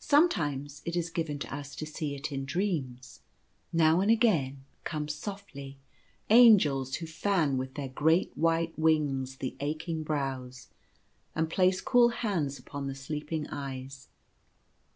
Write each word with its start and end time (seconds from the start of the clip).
Sometimes 0.00 0.82
it 0.84 0.96
is 0.96 1.08
given 1.08 1.38
to 1.38 1.54
us 1.54 1.76
to 1.76 1.86
see 1.86 2.16
it 2.16 2.32
in 2.32 2.44
dreams. 2.44 3.20
Now 3.72 4.00
and 4.00 4.10
again 4.10 4.64
come, 4.82 5.06
softly, 5.06 5.78
Angels 6.30 6.96
who 6.96 7.06
fan 7.06 7.56
with 7.56 7.74
their 7.74 7.86
great 7.90 8.36
white 8.36 8.76
wings 8.76 9.36
the 9.36 9.54
aching 9.60 10.02
brows, 10.02 10.66
and 11.32 11.48
place 11.48 11.80
cool 11.80 12.08
hands 12.08 12.58
upon 12.58 12.88
the 12.88 12.94
sleeping 12.96 13.46
eyes. 13.50 14.08